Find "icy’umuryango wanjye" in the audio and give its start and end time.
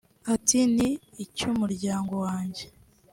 1.23-2.63